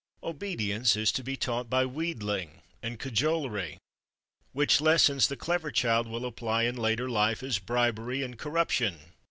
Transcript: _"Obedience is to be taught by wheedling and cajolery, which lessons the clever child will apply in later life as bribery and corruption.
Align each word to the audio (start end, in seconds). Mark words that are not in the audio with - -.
_"Obedience 0.27 0.95
is 0.95 1.11
to 1.11 1.23
be 1.23 1.37
taught 1.37 1.69
by 1.69 1.85
wheedling 1.85 2.63
and 2.81 2.97
cajolery, 2.97 3.77
which 4.51 4.81
lessons 4.81 5.27
the 5.27 5.37
clever 5.37 5.69
child 5.69 6.07
will 6.07 6.25
apply 6.25 6.63
in 6.63 6.75
later 6.75 7.07
life 7.07 7.43
as 7.43 7.59
bribery 7.59 8.23
and 8.23 8.39
corruption. 8.39 9.13